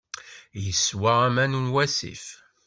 Yeswa 0.63 1.11
aman 1.27 1.51
n 1.63 1.65
wasif. 1.73 2.25